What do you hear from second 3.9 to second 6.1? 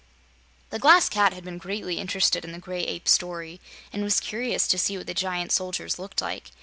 and was curious to see what the giant soldiers